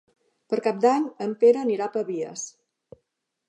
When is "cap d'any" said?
0.67-1.05